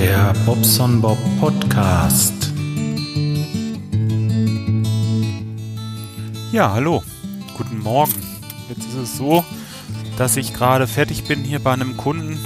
Der 0.00 0.32
Bobson 0.46 1.00
Bob 1.00 1.18
Podcast. 1.40 2.52
Ja, 6.52 6.70
hallo. 6.72 7.02
Guten 7.56 7.80
Morgen. 7.80 8.12
Jetzt 8.68 8.86
ist 8.86 8.94
es 8.94 9.16
so, 9.16 9.44
dass 10.16 10.36
ich 10.36 10.54
gerade 10.54 10.86
fertig 10.86 11.24
bin 11.24 11.42
hier 11.42 11.58
bei 11.58 11.72
einem 11.72 11.96
Kunden. 11.96 12.38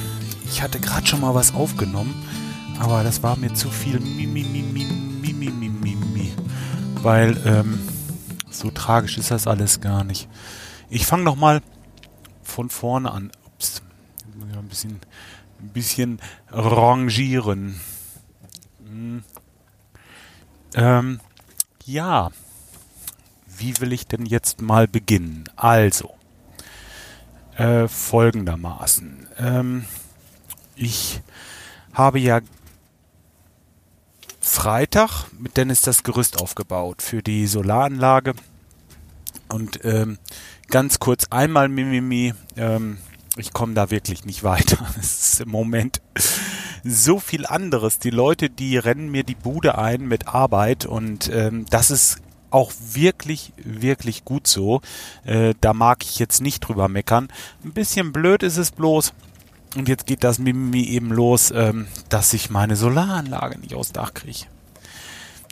Ich 0.47 0.63
hatte 0.63 0.81
gerade 0.81 1.07
schon 1.07 1.21
mal 1.21 1.35
was 1.35 1.53
aufgenommen, 1.53 2.15
aber 2.81 3.05
das 3.05 3.23
war 3.23 3.37
mir 3.37 3.53
zu 3.53 3.69
viel 3.69 4.01
Mimi, 4.01 4.45
Mimi, 4.45 4.87
Mimi, 5.21 5.51
Mimi, 5.51 5.69
Mimi. 5.69 6.33
Weil, 7.03 7.37
ähm, 7.45 7.87
so 8.51 8.71
tragisch 8.71 9.19
ist 9.19 9.31
das 9.31 9.47
alles 9.47 9.83
gar 9.83 10.05
nicht. 10.05 10.27
Ich 10.89 11.05
fange 11.05 11.25
noch 11.25 11.37
mal 11.37 11.61
von 12.43 12.71
vorne 12.71 13.11
an. 13.11 13.31
Ups. 13.45 13.83
Ein 14.41 14.69
bisschen, 14.69 15.01
ein 15.63 15.69
bisschen 15.69 16.21
rangieren. 16.51 17.81
Hm. 18.85 19.25
Ähm, 20.75 21.21
ja. 21.85 22.31
Wie 23.47 23.81
will 23.81 23.93
ich 23.93 24.07
denn 24.07 24.27
jetzt 24.27 24.61
mal 24.61 24.89
beginnen? 24.89 25.45
Also, 25.57 26.15
äh, 27.57 27.87
folgendermaßen. 27.87 29.29
Ähm, 29.39 29.85
ich 30.75 31.21
habe 31.93 32.19
ja 32.19 32.41
Freitag 34.41 35.27
mit 35.39 35.57
Dennis 35.57 35.83
das 35.83 36.03
Gerüst 36.03 36.41
aufgebaut 36.41 37.03
für 37.03 37.23
die 37.23 37.47
Solaranlage. 37.47 38.35
Und 39.49 39.85
ähm, 39.85 40.19
ganz 40.69 40.99
kurz 40.99 41.27
einmal 41.31 41.69
Mimimi, 41.69 42.35
ähm, 42.57 42.99
ich 43.37 43.53
komme 43.53 43.75
da 43.75 43.91
wirklich 43.91 44.25
nicht 44.25 44.45
weiter. 44.45 44.79
Es 44.99 45.33
ist 45.33 45.41
im 45.41 45.51
Moment 45.51 46.01
so 46.85 47.19
viel 47.19 47.47
anderes. 47.47 47.99
Die 47.99 48.11
Leute, 48.11 48.51
die 48.51 48.77
rennen 48.77 49.11
mir 49.11 49.25
die 49.25 49.35
Bude 49.35 49.79
ein 49.79 50.07
mit 50.07 50.29
Arbeit 50.29 50.85
und 50.85 51.31
ähm, 51.33 51.67
das 51.71 51.91
ist 51.91 52.19
auch 52.51 52.73
wirklich, 52.93 53.53
wirklich 53.57 54.25
gut 54.25 54.47
so. 54.47 54.83
Äh, 55.25 55.55
da 55.61 55.73
mag 55.73 56.05
ich 56.05 56.19
jetzt 56.19 56.41
nicht 56.41 56.61
drüber 56.61 56.89
meckern. 56.89 57.29
Ein 57.65 57.73
bisschen 57.73 58.13
blöd 58.13 58.43
ist 58.43 58.59
es 58.59 58.71
bloß. 58.73 59.15
Und 59.75 59.89
jetzt 59.89 60.07
geht 60.07 60.23
das 60.23 60.39
Mimimi 60.39 60.85
eben 60.85 61.11
los, 61.11 61.51
ähm, 61.51 61.87
dass 62.11 62.35
ich 62.35 62.51
meine 62.51 62.77
Solaranlage 62.77 63.59
nicht 63.59 63.75
aufs 63.75 63.93
Dach 63.93 64.13
kriege. 64.13 64.47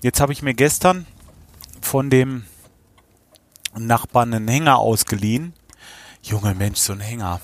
Jetzt 0.03 0.21
habe 0.21 0.35
ich 0.35 0.43
mir 0.43 0.53
gestern 0.53 1.07
von 1.81 2.11
dem 2.11 2.45
Nachbarn 3.79 4.35
einen 4.35 4.49
Hänger 4.49 4.79
ausgeliehen. 4.79 5.55
Junge 6.23 6.55
Mensch, 6.55 6.81
so 6.81 6.93
ein 6.93 7.01
Hänger. 7.01 7.41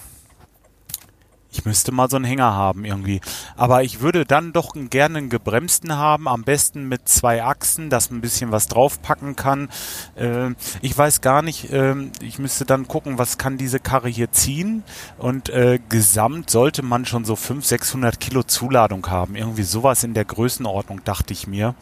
Ich 1.57 1.65
müsste 1.65 1.91
mal 1.91 2.11
so 2.11 2.17
einen 2.17 2.27
Hänger 2.27 2.53
haben 2.53 2.85
irgendwie. 2.85 3.23
Aber 3.57 3.83
ich 3.83 4.01
würde 4.01 4.27
dann 4.27 4.53
doch 4.53 4.75
gerne 4.91 5.19
einen 5.19 5.31
gebremsten 5.31 5.97
haben, 5.97 6.29
am 6.29 6.43
besten 6.43 6.87
mit 6.87 7.09
zwei 7.09 7.43
Achsen, 7.43 7.89
dass 7.89 8.11
man 8.11 8.19
ein 8.19 8.21
bisschen 8.21 8.53
was 8.53 8.69
draufpacken 8.69 9.37
kann. 9.37 9.71
Äh, 10.17 10.51
ich 10.83 10.97
weiß 10.97 11.23
gar 11.23 11.41
nicht, 11.41 11.73
äh, 11.73 11.95
ich 12.21 12.39
müsste 12.39 12.67
dann 12.67 12.89
gucken, 12.89 13.17
was 13.17 13.39
kann 13.39 13.57
diese 13.57 13.81
Karre 13.81 14.11
hier 14.11 14.33
ziehen. 14.33 14.85
Und 15.17 15.49
äh, 15.49 15.79
gesamt 15.89 16.51
sollte 16.51 16.83
man 16.83 17.07
schon 17.07 17.25
so 17.25 17.37
500, 17.37 17.67
600 17.67 18.21
Kilo 18.21 18.43
Zuladung 18.43 19.07
haben. 19.09 19.35
Irgendwie 19.35 19.63
sowas 19.63 20.05
in 20.05 20.13
der 20.13 20.27
Größenordnung, 20.27 21.05
dachte 21.05 21.33
ich 21.33 21.47
mir. 21.47 21.75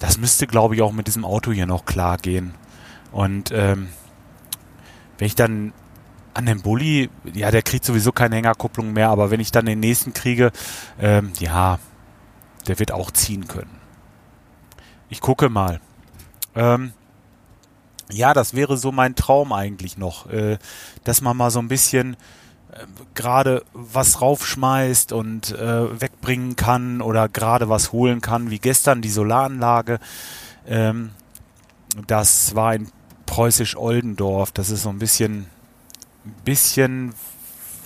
Das 0.00 0.18
müsste, 0.18 0.48
glaube 0.48 0.74
ich, 0.74 0.82
auch 0.82 0.92
mit 0.92 1.06
diesem 1.06 1.24
Auto 1.24 1.52
hier 1.52 1.66
noch 1.66 1.84
klar 1.84 2.16
gehen. 2.16 2.54
Und 3.12 3.52
ähm, 3.52 3.88
wenn 5.18 5.26
ich 5.26 5.36
dann 5.36 5.72
an 6.34 6.46
dem 6.46 6.62
Bulli, 6.62 7.10
ja, 7.32 7.50
der 7.50 7.62
kriegt 7.62 7.84
sowieso 7.84 8.12
keine 8.12 8.36
Hängerkupplung 8.36 8.92
mehr, 8.92 9.10
aber 9.10 9.30
wenn 9.30 9.40
ich 9.40 9.50
dann 9.50 9.66
den 9.66 9.80
nächsten 9.80 10.12
kriege, 10.14 10.52
ähm, 11.00 11.32
ja, 11.38 11.78
der 12.66 12.78
wird 12.78 12.92
auch 12.92 13.10
ziehen 13.10 13.48
können. 13.48 13.80
Ich 15.08 15.20
gucke 15.20 15.48
mal. 15.48 15.80
Ähm, 16.54 16.92
ja, 18.10 18.34
das 18.34 18.54
wäre 18.54 18.76
so 18.76 18.92
mein 18.92 19.14
Traum 19.14 19.52
eigentlich 19.52 19.96
noch, 19.96 20.28
äh, 20.30 20.58
dass 21.04 21.20
man 21.20 21.36
mal 21.36 21.50
so 21.50 21.60
ein 21.60 21.68
bisschen 21.68 22.14
äh, 22.72 22.84
gerade 23.14 23.64
was 23.72 24.20
raufschmeißt 24.20 25.12
und 25.12 25.52
äh, 25.52 26.00
wegbringen 26.00 26.56
kann 26.56 27.02
oder 27.02 27.28
gerade 27.28 27.68
was 27.68 27.92
holen 27.92 28.20
kann, 28.20 28.50
wie 28.50 28.58
gestern 28.58 29.02
die 29.02 29.10
Solaranlage. 29.10 29.98
Ähm, 30.66 31.10
das 32.06 32.54
war 32.54 32.74
in 32.74 32.90
Preußisch-Oldendorf. 33.26 34.52
Das 34.52 34.70
ist 34.70 34.82
so 34.82 34.88
ein 34.88 34.98
bisschen 34.98 35.46
bisschen, 36.44 37.14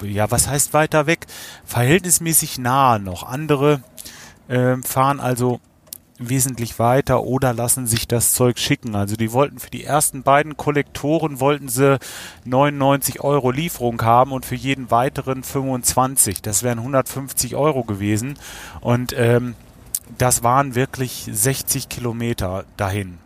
ja, 0.02 0.30
was 0.30 0.48
heißt 0.48 0.72
weiter 0.72 1.06
weg? 1.06 1.26
Verhältnismäßig 1.64 2.58
nahe 2.58 3.00
noch. 3.00 3.22
Andere 3.22 3.82
äh, 4.48 4.76
fahren 4.78 5.20
also 5.20 5.60
wesentlich 6.18 6.78
weiter 6.78 7.24
oder 7.24 7.52
lassen 7.52 7.86
sich 7.86 8.06
das 8.06 8.32
Zeug 8.32 8.58
schicken. 8.58 8.94
Also 8.94 9.16
die 9.16 9.32
wollten 9.32 9.58
für 9.58 9.70
die 9.70 9.84
ersten 9.84 10.22
beiden 10.22 10.56
Kollektoren 10.56 11.40
wollten 11.40 11.68
sie 11.68 11.98
99 12.44 13.20
Euro 13.20 13.50
Lieferung 13.50 14.00
haben 14.02 14.32
und 14.32 14.46
für 14.46 14.54
jeden 14.54 14.90
weiteren 14.90 15.42
25. 15.42 16.42
Das 16.42 16.62
wären 16.62 16.78
150 16.78 17.56
Euro 17.56 17.84
gewesen 17.84 18.38
und 18.80 19.14
ähm, 19.16 19.54
das 20.18 20.42
waren 20.42 20.74
wirklich 20.74 21.28
60 21.30 21.88
Kilometer 21.88 22.64
dahin. 22.76 23.18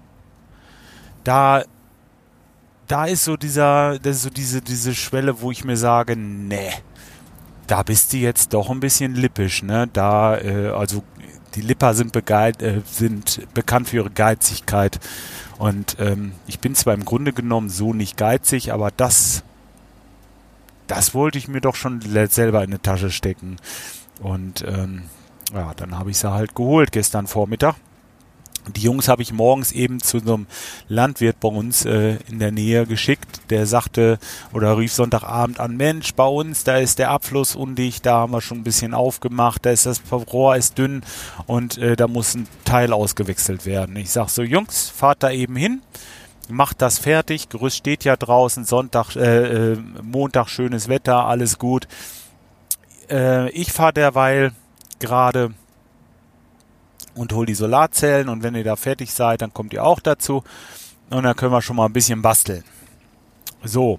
Da 1.25 1.65
da 2.89 3.05
ist 3.05 3.25
so 3.25 3.37
dieser, 3.37 3.99
das 3.99 4.17
ist 4.17 4.23
so 4.23 4.31
diese, 4.31 4.63
diese 4.63 4.95
Schwelle, 4.95 5.41
wo 5.41 5.51
ich 5.51 5.65
mir 5.65 5.77
sage, 5.77 6.17
nee, 6.17 6.73
da 7.67 7.83
bist 7.83 8.13
du 8.13 8.17
jetzt 8.17 8.55
doch 8.55 8.71
ein 8.71 8.81
bisschen 8.81 9.15
lippisch, 9.15 9.63
ne? 9.63 9.89
Da, 9.93 10.39
äh, 10.39 10.69
also 10.69 11.05
die 11.55 11.61
Lipper 11.61 11.95
sind, 11.95 12.13
begeit, 12.13 12.63
äh, 12.63 12.81
sind 12.87 13.47
bekannt 13.53 13.91
für 13.91 13.97
ihre 13.97 14.11
Geizigkeit. 14.11 14.99
Und 15.59 15.97
ähm, 15.99 16.33
ich 16.47 16.61
bin 16.61 16.75
zwar 16.75 16.95
im 16.95 17.05
Grunde 17.05 17.33
genommen 17.33 17.69
so 17.69 17.93
nicht 17.93 18.17
geizig, 18.17 18.73
aber 18.73 18.91
das, 18.91 19.43
das 20.87 21.15
wollte 21.15 21.37
ich 21.37 21.49
mir 21.49 21.61
doch 21.61 21.75
schon 21.75 22.01
selber 22.31 22.65
in 22.65 22.71
die 22.71 22.79
Tasche 22.79 23.11
stecken. 23.11 23.57
Und 24.21 24.65
ähm, 24.67 25.03
ja, 25.53 25.73
dann 25.75 25.99
habe 25.99 26.11
ich 26.11 26.19
sie 26.19 26.31
halt 26.31 26.55
geholt 26.55 26.93
gestern 26.93 27.27
Vormittag. 27.27 27.77
Die 28.77 28.83
Jungs 28.83 29.09
habe 29.09 29.23
ich 29.23 29.33
morgens 29.33 29.73
eben 29.73 30.01
zu 30.01 30.19
einem 30.19 30.47
Landwirt 30.89 31.41
bei 31.41 31.49
uns 31.49 31.85
äh, 31.85 32.19
in 32.29 32.39
der 32.39 32.53
Nähe 32.53 32.87
geschickt. 32.87 33.41
Der 33.51 33.67
sagte 33.67 34.19
oder 34.53 34.77
rief 34.79 34.93
Sonntagabend 34.93 35.61
an, 35.61 35.77
Mensch, 35.77 36.15
bei 36.15 36.27
uns, 36.27 36.65
da 36.65 36.77
ist 36.77 36.99
der 36.99 37.11
Abfluss 37.11 37.57
undicht, 37.57 38.07
da 38.07 38.17
haben 38.17 38.33
wir 38.33 38.41
schon 38.41 38.59
ein 38.59 38.65
bisschen 38.65 38.95
aufgemacht, 38.95 39.65
da 39.65 39.71
ist 39.71 39.87
das 39.87 40.03
Rohr 40.11 40.57
ist 40.57 40.79
dünn 40.79 41.03
und 41.47 41.79
äh, 41.79 41.97
da 41.97 42.09
muss 42.09 42.35
ein 42.35 42.47
Teil 42.65 42.93
ausgewechselt 42.93 43.67
werden. 43.67 43.97
Ich 43.97 44.11
sag 44.11 44.29
so, 44.29 44.43
Jungs, 44.43 44.89
fahrt 44.91 45.23
da 45.23 45.31
eben 45.31 45.57
hin, 45.57 45.83
macht 46.49 46.83
das 46.83 46.99
fertig, 46.99 47.49
Gerüst 47.49 47.77
steht 47.77 48.05
ja 48.05 48.17
draußen, 48.17 48.65
Sonntag, 48.65 49.17
äh, 49.17 49.73
äh, 49.73 49.79
Montag 50.03 50.49
schönes 50.49 50.89
Wetter, 50.89 51.27
alles 51.27 51.59
gut. 51.59 51.89
Äh, 53.11 53.51
ich 53.51 53.73
fahre 53.73 53.93
derweil 53.93 54.53
gerade 54.99 55.53
und 57.19 57.33
hol 57.33 57.47
die 57.47 57.55
Solarzellen 57.55 58.29
und 58.29 58.43
wenn 58.43 58.55
ihr 58.55 58.65
da 58.65 58.77
fertig 58.77 59.13
seid, 59.13 59.43
dann 59.43 59.53
kommt 59.53 59.73
ihr 59.73 59.85
auch 59.85 60.01
dazu 60.01 60.45
und 61.11 61.25
dann 61.25 61.37
können 61.37 61.53
wir 61.53 61.63
schon 61.63 61.77
mal 61.77 61.87
ein 61.87 61.93
bisschen 61.93 62.23
basteln. 62.23 62.65
So, 63.65 63.99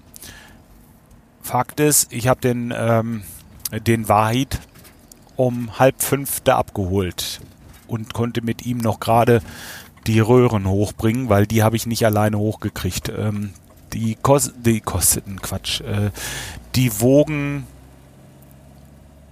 Fakt 1.42 1.80
ist, 1.80 2.12
ich 2.12 2.28
habe 2.28 2.40
den, 2.40 2.72
ähm, 2.76 3.22
den 3.72 4.08
Wahid 4.08 4.60
um 5.36 5.78
halb 5.78 6.02
fünf 6.02 6.40
da 6.40 6.58
abgeholt 6.58 7.40
und 7.88 8.14
konnte 8.14 8.42
mit 8.42 8.66
ihm 8.66 8.78
noch 8.78 9.00
gerade 9.00 9.42
die 10.06 10.20
Röhren 10.20 10.68
hochbringen, 10.68 11.28
weil 11.28 11.46
die 11.46 11.62
habe 11.62 11.76
ich 11.76 11.86
nicht 11.86 12.04
alleine 12.04 12.38
hochgekriegt. 12.38 13.08
Ähm, 13.08 13.52
die, 13.92 14.14
kos 14.14 14.52
die 14.56 14.80
kosteten 14.80 15.42
Quatsch. 15.42 15.80
Äh, 15.80 16.10
die 16.74 17.00
wogen, 17.00 17.66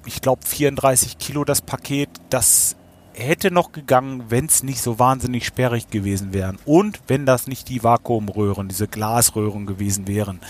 ich 0.05 0.21
glaube, 0.21 0.45
34 0.45 1.19
Kilo 1.19 1.45
das 1.45 1.61
Paket. 1.61 2.09
Das 2.31 2.77
hätte 3.19 3.51
noch 3.51 3.73
gegangen, 3.73 4.25
wenn 4.29 4.47
es 4.47 4.63
nicht 4.63 4.81
so 4.81 4.99
wahnsinnig 4.99 5.47
sperrig 5.47 5.91
gewesen 5.91 6.33
wären. 6.33 6.59
Und 6.65 7.01
wenn 7.07 7.27
das 7.27 7.47
nicht 7.47 7.69
die 7.69 7.83
Vakuumröhren, 7.83 8.69
diese 8.69 8.89
Glasröhren 8.89 9.67
gewesen 9.67 10.07
wären. 10.07 10.41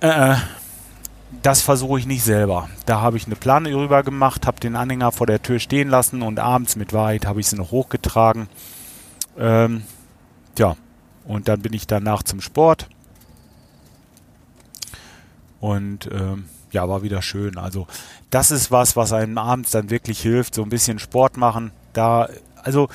Äh, 0.00 0.36
das 1.42 1.62
versuche 1.62 1.98
ich 1.98 2.06
nicht 2.06 2.22
selber. 2.22 2.68
Da 2.86 3.00
habe 3.00 3.16
ich 3.16 3.26
eine 3.26 3.36
Plane 3.36 3.70
drüber 3.70 4.02
gemacht, 4.02 4.46
habe 4.46 4.60
den 4.60 4.76
Anhänger 4.76 5.12
vor 5.12 5.26
der 5.26 5.42
Tür 5.42 5.58
stehen 5.58 5.88
lassen 5.88 6.22
und 6.22 6.38
abends 6.38 6.76
mit 6.76 6.92
Wahrheit 6.92 7.26
habe 7.26 7.40
ich 7.40 7.48
sie 7.48 7.56
noch 7.56 7.70
hochgetragen. 7.70 8.48
Ähm, 9.38 9.82
ja, 10.58 10.76
und 11.24 11.48
dann 11.48 11.60
bin 11.60 11.72
ich 11.72 11.86
danach 11.86 12.22
zum 12.22 12.40
Sport. 12.40 12.88
Und 15.60 16.08
ähm, 16.12 16.44
ja, 16.76 16.88
war 16.88 17.02
wieder 17.02 17.22
schön. 17.22 17.56
Also 17.56 17.86
das 18.28 18.50
ist 18.50 18.70
was, 18.70 18.96
was 18.96 19.12
einem 19.12 19.38
abends 19.38 19.70
dann 19.70 19.88
wirklich 19.88 20.20
hilft, 20.20 20.54
so 20.54 20.62
ein 20.62 20.68
bisschen 20.68 20.98
Sport 20.98 21.38
machen. 21.38 21.72
Da, 21.94 22.28
also 22.62 22.88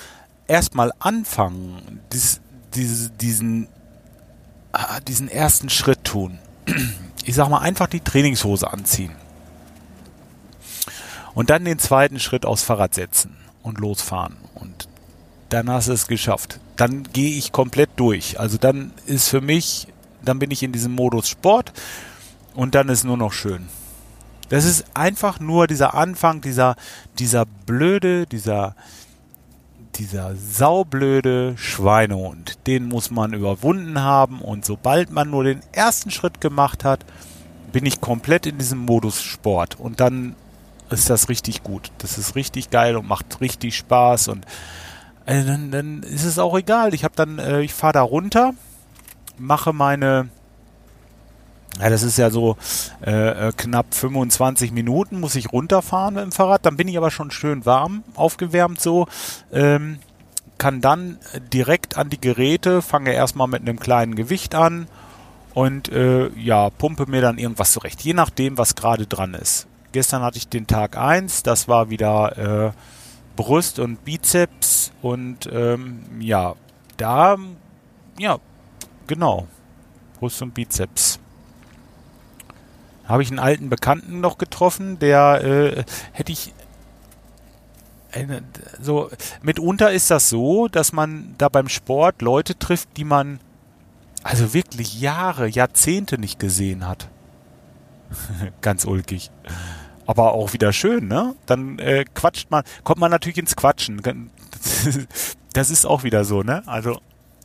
erstmal 0.47 0.91
anfangen, 0.99 1.99
dies, 2.13 2.41
diese, 2.75 3.09
diesen, 3.09 3.67
ah, 4.71 4.99
diesen 4.99 5.27
ersten 5.27 5.69
Schritt 5.69 6.03
tun. 6.03 6.37
Ich 7.23 7.35
sag 7.35 7.49
mal, 7.49 7.59
einfach 7.59 7.87
die 7.87 7.99
Trainingshose 7.99 8.71
anziehen. 8.71 9.15
Und 11.33 11.49
dann 11.49 11.65
den 11.65 11.79
zweiten 11.79 12.19
Schritt 12.19 12.45
aufs 12.45 12.63
Fahrrad 12.63 12.93
setzen 12.93 13.37
und 13.63 13.79
losfahren. 13.79 14.37
Und 14.53 14.87
dann 15.49 15.69
hast 15.69 15.87
du 15.87 15.93
es 15.93 16.07
geschafft. 16.07 16.59
Dann 16.77 17.03
gehe 17.03 17.37
ich 17.37 17.51
komplett 17.51 17.91
durch. 17.95 18.39
Also 18.39 18.57
dann 18.57 18.91
ist 19.05 19.27
für 19.29 19.41
mich, 19.41 19.87
dann 20.23 20.39
bin 20.39 20.51
ich 20.51 20.61
in 20.61 20.71
diesem 20.71 20.93
Modus 20.93 21.29
Sport 21.29 21.73
und 22.55 22.75
dann 22.75 22.89
ist 22.89 23.03
nur 23.03 23.17
noch 23.17 23.33
schön. 23.33 23.67
Das 24.49 24.65
ist 24.65 24.85
einfach 24.93 25.39
nur 25.39 25.67
dieser 25.67 25.93
Anfang, 25.93 26.41
dieser, 26.41 26.75
dieser 27.17 27.45
blöde, 27.45 28.25
dieser, 28.25 28.75
dieser 29.95 30.35
saublöde 30.35 31.53
Schweinehund. 31.57 32.67
Den 32.67 32.85
muss 32.85 33.11
man 33.11 33.33
überwunden 33.33 34.01
haben 34.01 34.41
und 34.41 34.65
sobald 34.65 35.09
man 35.09 35.29
nur 35.29 35.45
den 35.45 35.61
ersten 35.71 36.11
Schritt 36.11 36.41
gemacht 36.41 36.83
hat, 36.83 37.05
bin 37.71 37.85
ich 37.85 38.01
komplett 38.01 38.45
in 38.45 38.57
diesem 38.57 38.79
Modus 38.79 39.21
Sport 39.21 39.79
und 39.79 40.01
dann 40.01 40.35
ist 40.89 41.09
das 41.09 41.29
richtig 41.29 41.63
gut. 41.63 41.91
Das 41.99 42.17
ist 42.17 42.35
richtig 42.35 42.69
geil 42.69 42.97
und 42.97 43.07
macht 43.07 43.39
richtig 43.39 43.77
Spaß 43.77 44.27
und 44.27 44.45
äh, 45.25 45.45
dann, 45.45 45.71
dann 45.71 46.03
ist 46.03 46.25
es 46.25 46.39
auch 46.39 46.57
egal. 46.57 46.93
Ich 46.93 47.05
habe 47.05 47.15
dann, 47.15 47.39
äh, 47.39 47.61
ich 47.61 47.73
fahre 47.73 47.93
da 47.93 48.01
runter, 48.01 48.53
mache 49.37 49.71
meine 49.71 50.29
ja, 51.79 51.89
das 51.89 52.03
ist 52.03 52.17
ja 52.17 52.29
so 52.29 52.57
äh, 53.05 53.49
äh 53.49 53.51
knapp 53.55 53.93
25 53.93 54.71
Minuten, 54.71 55.19
muss 55.19 55.35
ich 55.35 55.51
runterfahren 55.51 56.15
mit 56.15 56.23
dem 56.23 56.31
Fahrrad. 56.31 56.65
Dann 56.65 56.77
bin 56.77 56.87
ich 56.87 56.97
aber 56.97 57.11
schon 57.11 57.31
schön 57.31 57.65
warm, 57.65 58.03
aufgewärmt 58.15 58.81
so. 58.81 59.07
Ähm, 59.51 59.99
kann 60.57 60.79
dann 60.79 61.17
direkt 61.51 61.97
an 61.97 62.09
die 62.11 62.21
Geräte, 62.21 62.83
fange 62.83 63.13
erstmal 63.13 63.47
mit 63.47 63.61
einem 63.61 63.79
kleinen 63.79 64.13
Gewicht 64.13 64.53
an 64.53 64.87
und 65.55 65.89
äh, 65.89 66.29
ja, 66.37 66.69
pumpe 66.69 67.07
mir 67.07 67.21
dann 67.21 67.39
irgendwas 67.39 67.71
zurecht, 67.71 68.01
je 68.01 68.13
nachdem, 68.13 68.59
was 68.59 68.75
gerade 68.75 69.07
dran 69.07 69.33
ist. 69.33 69.67
Gestern 69.91 70.21
hatte 70.21 70.37
ich 70.37 70.47
den 70.47 70.67
Tag 70.67 70.97
1, 70.97 71.41
das 71.43 71.67
war 71.67 71.89
wieder 71.89 72.67
äh, 72.67 72.71
Brust 73.35 73.79
und 73.79 74.05
Bizeps 74.05 74.91
und 75.01 75.49
ähm, 75.51 76.03
ja, 76.19 76.53
da, 76.97 77.37
ja, 78.19 78.37
genau, 79.07 79.47
Brust 80.19 80.43
und 80.43 80.53
Bizeps 80.53 81.19
habe 83.11 83.23
ich 83.23 83.29
einen 83.29 83.39
alten 83.39 83.69
Bekannten 83.69 84.21
noch 84.21 84.37
getroffen, 84.37 84.99
der 84.99 85.43
äh, 85.43 85.83
hätte 86.13 86.31
ich 86.31 86.53
so 88.81 89.09
mitunter 89.41 89.93
ist 89.93 90.11
das 90.11 90.27
so, 90.27 90.67
dass 90.67 90.91
man 90.91 91.33
da 91.37 91.47
beim 91.47 91.69
Sport 91.69 92.21
Leute 92.21 92.59
trifft, 92.59 92.97
die 92.97 93.05
man 93.05 93.39
also 94.23 94.53
wirklich 94.53 94.99
Jahre, 94.99 95.47
Jahrzehnte 95.47 96.17
nicht 96.17 96.37
gesehen 96.37 96.87
hat. 96.87 97.09
Ganz 98.61 98.85
ulkig. 98.85 99.31
Aber 100.05 100.33
auch 100.33 100.53
wieder 100.53 100.73
schön, 100.73 101.07
ne? 101.07 101.35
Dann 101.45 101.79
äh, 101.79 102.03
quatscht 102.13 102.51
man, 102.51 102.63
kommt 102.83 102.99
man 102.99 103.11
natürlich 103.11 103.37
ins 103.37 103.55
Quatschen. 103.55 104.01
Das 105.53 105.69
ist 105.69 105.85
auch 105.85 106.03
wieder 106.03 106.23
so, 106.23 106.43
ne? 106.43 106.63
Also 106.65 107.01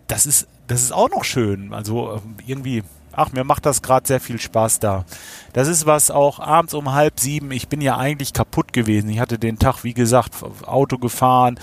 das 0.06 0.26
ist 0.26 0.46
das 0.68 0.80
ist 0.82 0.92
auch 0.92 1.10
noch 1.10 1.24
schön. 1.24 1.74
Also 1.74 2.22
irgendwie 2.46 2.84
ach, 3.16 3.32
mir 3.32 3.44
macht 3.44 3.66
das 3.66 3.82
gerade 3.82 4.06
sehr 4.06 4.20
viel 4.20 4.38
Spaß 4.38 4.78
da. 4.78 5.04
Das 5.52 5.68
ist 5.68 5.86
was 5.86 6.10
auch 6.10 6.38
abends 6.38 6.74
um 6.74 6.92
halb 6.92 7.18
sieben. 7.18 7.50
Ich 7.50 7.68
bin 7.68 7.80
ja 7.80 7.96
eigentlich 7.96 8.32
kaputt 8.32 8.72
gewesen. 8.72 9.08
Ich 9.08 9.18
hatte 9.18 9.38
den 9.38 9.58
Tag, 9.58 9.82
wie 9.82 9.94
gesagt, 9.94 10.34
Auto 10.64 10.98
gefahren 10.98 11.58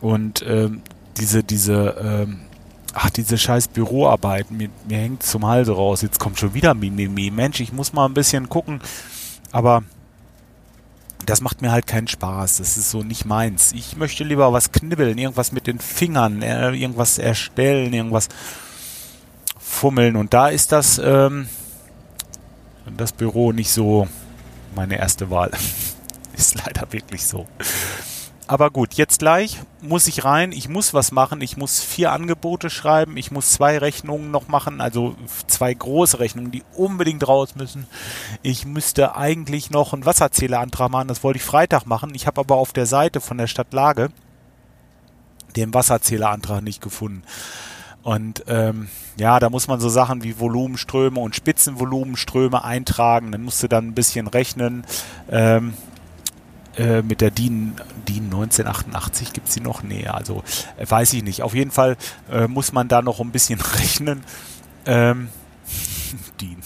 und 0.00 0.44
ähm, 0.46 0.82
diese, 1.18 1.44
diese, 1.44 1.96
ähm, 2.02 2.40
ach, 2.94 3.10
diese 3.10 3.38
scheiß 3.38 3.68
Büroarbeiten, 3.68 4.56
mir, 4.56 4.70
mir 4.88 4.98
hängt 4.98 5.22
zum 5.22 5.46
Halse 5.46 5.72
raus. 5.72 6.02
Jetzt 6.02 6.18
kommt 6.18 6.38
schon 6.38 6.54
wieder 6.54 6.74
Mimimi. 6.74 7.30
Mensch, 7.30 7.60
ich 7.60 7.72
muss 7.72 7.92
mal 7.92 8.06
ein 8.06 8.14
bisschen 8.14 8.48
gucken. 8.48 8.80
Aber 9.52 9.82
das 11.24 11.40
macht 11.40 11.62
mir 11.62 11.72
halt 11.72 11.86
keinen 11.86 12.08
Spaß. 12.08 12.58
Das 12.58 12.76
ist 12.76 12.90
so 12.90 13.02
nicht 13.02 13.24
meins. 13.24 13.72
Ich 13.72 13.96
möchte 13.96 14.24
lieber 14.24 14.52
was 14.52 14.72
knibbeln, 14.72 15.18
irgendwas 15.18 15.52
mit 15.52 15.66
den 15.66 15.78
Fingern, 15.78 16.42
äh, 16.42 16.70
irgendwas 16.70 17.18
erstellen, 17.18 17.92
irgendwas 17.92 18.28
fummeln. 19.66 20.16
Und 20.16 20.32
da 20.32 20.48
ist 20.48 20.72
das, 20.72 20.98
ähm, 20.98 21.48
das 22.96 23.12
Büro 23.12 23.52
nicht 23.52 23.70
so 23.70 24.08
meine 24.74 24.98
erste 24.98 25.30
Wahl. 25.30 25.50
ist 26.36 26.54
leider 26.64 26.92
wirklich 26.92 27.26
so. 27.26 27.46
Aber 28.48 28.70
gut, 28.70 28.94
jetzt 28.94 29.18
gleich 29.18 29.60
muss 29.80 30.06
ich 30.06 30.24
rein. 30.24 30.52
Ich 30.52 30.68
muss 30.68 30.94
was 30.94 31.10
machen. 31.10 31.40
Ich 31.40 31.56
muss 31.56 31.80
vier 31.80 32.12
Angebote 32.12 32.70
schreiben. 32.70 33.16
Ich 33.16 33.32
muss 33.32 33.50
zwei 33.50 33.76
Rechnungen 33.78 34.30
noch 34.30 34.46
machen. 34.46 34.80
Also 34.80 35.16
zwei 35.48 35.74
große 35.74 36.20
Rechnungen, 36.20 36.52
die 36.52 36.62
unbedingt 36.74 37.26
raus 37.26 37.56
müssen. 37.56 37.88
Ich 38.42 38.64
müsste 38.64 39.16
eigentlich 39.16 39.70
noch 39.70 39.92
einen 39.92 40.04
Wasserzählerantrag 40.06 40.90
machen. 40.90 41.08
Das 41.08 41.24
wollte 41.24 41.38
ich 41.38 41.44
Freitag 41.44 41.86
machen. 41.86 42.14
Ich 42.14 42.28
habe 42.28 42.40
aber 42.40 42.54
auf 42.54 42.72
der 42.72 42.86
Seite 42.86 43.20
von 43.20 43.36
der 43.36 43.48
Stadt 43.48 43.72
Lage 43.72 44.10
den 45.56 45.74
Wasserzählerantrag 45.74 46.62
nicht 46.62 46.80
gefunden. 46.80 47.24
Und 48.06 48.44
ähm, 48.46 48.86
ja, 49.18 49.40
da 49.40 49.50
muss 49.50 49.66
man 49.66 49.80
so 49.80 49.88
Sachen 49.88 50.22
wie 50.22 50.38
Volumenströme 50.38 51.18
und 51.18 51.34
Spitzenvolumenströme 51.34 52.62
eintragen. 52.62 53.32
Dann 53.32 53.42
musst 53.42 53.64
du 53.64 53.68
dann 53.68 53.88
ein 53.88 53.94
bisschen 53.94 54.28
rechnen. 54.28 54.86
Ähm, 55.28 55.74
äh, 56.76 57.02
mit 57.02 57.20
der 57.20 57.32
DIN, 57.32 57.74
DIN 58.06 58.26
1988 58.26 59.32
gibt's 59.32 59.54
die 59.54 59.60
noch? 59.60 59.82
Nee, 59.82 60.06
also 60.06 60.44
äh, 60.76 60.88
weiß 60.88 61.14
ich 61.14 61.24
nicht. 61.24 61.42
Auf 61.42 61.52
jeden 61.52 61.72
Fall 61.72 61.96
äh, 62.30 62.46
muss 62.46 62.72
man 62.72 62.86
da 62.86 63.02
noch 63.02 63.18
ein 63.18 63.32
bisschen 63.32 63.60
rechnen. 63.80 64.22
Ähm, 64.84 65.28
DIN. 66.40 66.58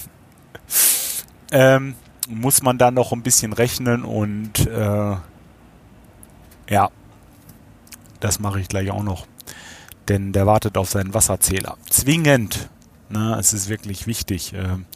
Ähm, 1.53 1.95
muss 2.29 2.63
man 2.63 2.77
da 2.77 2.91
noch 2.91 3.13
ein 3.13 3.23
bisschen 3.23 3.55
rechnen 3.55 4.05
und 4.05 4.67
äh, 4.67 5.17
ja, 6.69 6.91
das 8.21 8.41
mache 8.41 8.61
ich 8.61 8.69
gleich 8.69 8.91
auch 8.91 9.03
noch 9.03 9.27
denn 10.09 10.33
der 10.33 10.47
wartet 10.47 10.77
auf 10.77 10.91
seinen 10.91 11.15
Wasserzähler. 11.15 11.77
Zwingend. 11.89 12.69
Na, 13.09 13.39
es 13.39 13.53
ist 13.53 13.69
wirklich 13.69 14.07
wichtig. 14.07 14.53
Ähm, 14.55 14.87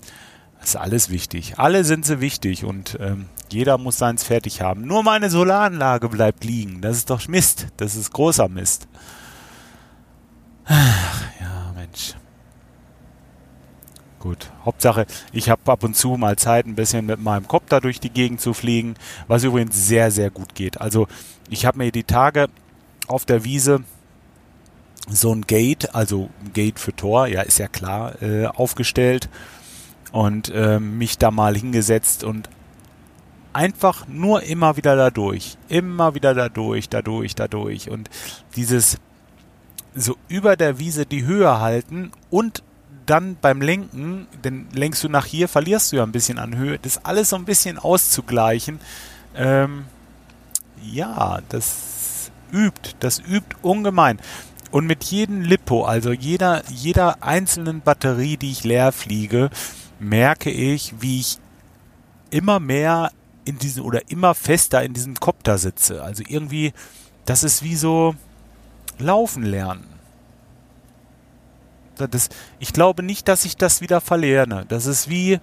es 0.60 0.70
ist 0.70 0.76
alles 0.76 1.10
wichtig. 1.10 1.58
Alle 1.58 1.84
sind 1.84 2.06
sie 2.06 2.20
wichtig 2.20 2.64
und 2.64 2.96
ähm, 3.00 3.26
jeder 3.50 3.76
muss 3.76 3.98
seins 3.98 4.24
fertig 4.24 4.62
haben. 4.62 4.86
Nur 4.86 5.02
meine 5.02 5.30
Solaranlage 5.30 6.08
bleibt 6.08 6.44
liegen. 6.44 6.80
Das 6.80 6.96
ist 6.96 7.10
doch 7.10 7.28
Mist. 7.28 7.68
Das 7.76 7.96
ist 7.96 8.12
großer 8.12 8.48
Mist. 8.48 8.88
Ach, 10.64 11.22
ja, 11.40 11.72
Mensch. 11.74 12.14
Gut. 14.18 14.50
Hauptsache, 14.64 15.06
ich 15.32 15.50
habe 15.50 15.70
ab 15.70 15.84
und 15.84 15.94
zu 15.94 16.16
mal 16.16 16.36
Zeit, 16.36 16.64
ein 16.66 16.74
bisschen 16.74 17.04
mit 17.04 17.20
meinem 17.20 17.46
Kopter 17.46 17.82
durch 17.82 18.00
die 18.00 18.08
Gegend 18.08 18.40
zu 18.40 18.54
fliegen, 18.54 18.94
was 19.28 19.44
übrigens 19.44 19.86
sehr, 19.86 20.10
sehr 20.10 20.30
gut 20.30 20.54
geht. 20.54 20.80
Also 20.80 21.06
ich 21.50 21.66
habe 21.66 21.78
mir 21.78 21.92
die 21.92 22.04
Tage 22.04 22.48
auf 23.06 23.26
der 23.26 23.44
Wiese 23.44 23.84
so 25.08 25.34
ein 25.34 25.42
Gate, 25.42 25.94
also 25.94 26.30
Gate 26.52 26.78
für 26.78 26.94
Tor, 26.94 27.26
ja, 27.26 27.42
ist 27.42 27.58
ja 27.58 27.68
klar, 27.68 28.20
äh, 28.22 28.46
aufgestellt. 28.46 29.28
Und 30.12 30.48
äh, 30.50 30.78
mich 30.78 31.18
da 31.18 31.32
mal 31.32 31.56
hingesetzt 31.56 32.22
und 32.22 32.48
einfach 33.52 34.06
nur 34.08 34.42
immer 34.42 34.76
wieder 34.76 34.96
dadurch, 34.96 35.56
immer 35.68 36.14
wieder 36.14 36.34
dadurch, 36.34 36.88
dadurch, 36.88 37.34
dadurch 37.34 37.90
und 37.90 38.10
dieses 38.56 38.98
so 39.94 40.16
über 40.28 40.56
der 40.56 40.78
Wiese 40.78 41.06
die 41.06 41.24
Höhe 41.24 41.60
halten 41.60 42.10
und 42.30 42.62
dann 43.06 43.36
beim 43.40 43.60
Lenken, 43.60 44.26
denn 44.42 44.66
lenkst 44.72 45.04
du 45.04 45.08
nach 45.08 45.26
hier, 45.26 45.48
verlierst 45.48 45.92
du 45.92 45.96
ja 45.96 46.02
ein 46.02 46.12
bisschen 46.12 46.38
an 46.38 46.56
Höhe, 46.56 46.78
das 46.80 47.04
alles 47.04 47.30
so 47.30 47.36
ein 47.36 47.44
bisschen 47.44 47.78
auszugleichen, 47.78 48.80
ähm, 49.36 49.84
ja, 50.82 51.40
das 51.48 52.30
übt, 52.52 52.94
das 53.00 53.20
übt 53.20 53.56
ungemein. 53.62 54.18
Und 54.74 54.88
mit 54.88 55.04
jedem 55.04 55.40
Lippo, 55.40 55.84
also 55.84 56.10
jeder, 56.10 56.64
jeder 56.68 57.22
einzelnen 57.22 57.80
Batterie, 57.80 58.36
die 58.36 58.50
ich 58.50 58.64
leer 58.64 58.90
fliege, 58.90 59.50
merke 60.00 60.50
ich, 60.50 60.94
wie 61.00 61.20
ich 61.20 61.38
immer 62.30 62.58
mehr 62.58 63.12
in 63.44 63.56
diesem 63.56 63.84
oder 63.84 64.10
immer 64.10 64.34
fester 64.34 64.82
in 64.82 64.92
diesem 64.92 65.14
Kopter 65.14 65.58
sitze. 65.58 66.02
Also 66.02 66.24
irgendwie, 66.26 66.72
das 67.24 67.44
ist 67.44 67.62
wie 67.62 67.76
so 67.76 68.16
laufen 68.98 69.44
lernen. 69.44 69.86
Das, 71.96 72.28
ich 72.58 72.72
glaube 72.72 73.04
nicht, 73.04 73.28
dass 73.28 73.44
ich 73.44 73.56
das 73.56 73.80
wieder 73.80 74.00
verlerne. 74.00 74.66
Das 74.66 74.86
ist 74.86 75.08
wie 75.08 75.38